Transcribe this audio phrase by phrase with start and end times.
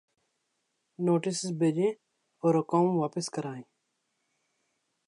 [0.99, 1.91] Notices بھیجیں
[2.43, 3.63] اور رقوم واپس کرائیں۔